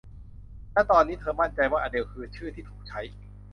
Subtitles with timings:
[0.73, 3.01] และตอนนี้เธอมั่นใจว่าอเดลคือชื่อที่ถูกใช้